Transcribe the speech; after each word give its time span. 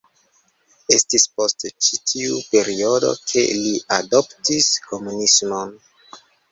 Estis 0.95 1.25
post 1.41 1.67
ĉi 1.87 1.99
tiu 2.13 2.41
periodo 2.55 3.13
ke 3.33 3.47
li 3.67 3.77
adoptis 4.03 4.75
komunismon. 4.91 5.81